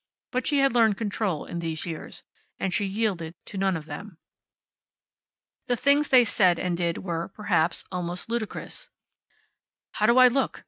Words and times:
But 0.31 0.47
she 0.47 0.57
had 0.61 0.73
learned 0.73 0.97
control 0.97 1.45
in 1.45 1.59
these 1.59 1.85
years. 1.85 2.23
And 2.59 2.73
she 2.73 2.85
yielded 2.87 3.35
to 3.45 3.57
none 3.59 3.77
of 3.77 3.85
them. 3.85 4.17
The 5.67 5.75
things 5.75 6.09
they 6.09 6.25
said 6.25 6.57
and 6.57 6.75
did 6.75 6.97
were, 7.03 7.27
perhaps, 7.27 7.85
almost 7.91 8.27
ludicrous. 8.27 8.89
"How 9.91 10.07
do 10.07 10.17
I 10.17 10.27
look?" 10.27 10.59